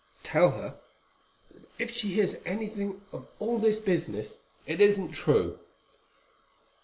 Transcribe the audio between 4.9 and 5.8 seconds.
true."